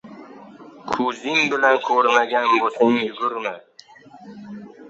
•Ko‘zing 0.93 1.43
bilan 1.51 1.77
ko‘rmagan 1.89 2.49
bo‘lsang, 2.63 2.99
yugurma. 3.05 3.55